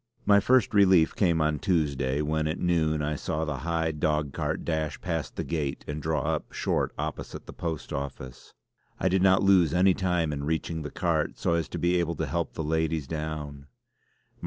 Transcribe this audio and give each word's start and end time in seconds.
My 0.25 0.39
first 0.39 0.73
relief 0.73 1.15
came 1.15 1.41
on 1.41 1.59
Tuesday 1.59 2.23
when 2.23 2.47
at 2.47 2.57
noon 2.57 3.03
I 3.03 3.13
saw 3.15 3.45
the 3.45 3.57
high 3.57 3.91
dog 3.91 4.33
cart 4.33 4.65
dash 4.65 4.99
past 4.99 5.35
the 5.35 5.43
gate 5.43 5.85
and 5.87 6.01
draw 6.01 6.21
up 6.21 6.51
short 6.51 6.91
opposite 6.97 7.45
the 7.45 7.53
post 7.53 7.93
office. 7.93 8.55
I 8.99 9.09
did 9.09 9.21
not 9.21 9.43
lose 9.43 9.75
any 9.75 9.93
time 9.93 10.33
in 10.33 10.43
reaching 10.43 10.81
the 10.81 10.89
cart 10.89 11.37
so 11.37 11.53
as 11.53 11.69
to 11.69 11.77
be 11.77 11.97
able 11.97 12.15
to 12.15 12.25
help 12.25 12.53
the 12.53 12.63
ladies 12.63 13.05
down. 13.05 13.67